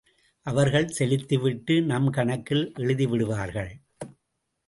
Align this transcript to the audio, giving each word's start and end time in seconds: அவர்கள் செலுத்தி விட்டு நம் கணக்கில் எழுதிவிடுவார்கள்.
அவர்கள் 0.45 0.87
செலுத்தி 0.87 1.37
விட்டு 1.37 1.81
நம் 1.81 2.09
கணக்கில் 2.09 2.71
எழுதிவிடுவார்கள். 2.75 3.71